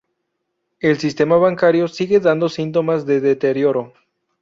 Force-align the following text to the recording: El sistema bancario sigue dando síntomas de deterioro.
El 0.79 0.97
sistema 0.97 1.37
bancario 1.37 1.87
sigue 1.87 2.19
dando 2.19 2.49
síntomas 2.49 3.05
de 3.05 3.21
deterioro. 3.21 3.93